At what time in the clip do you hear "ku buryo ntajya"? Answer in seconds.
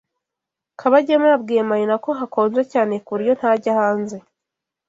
3.03-3.71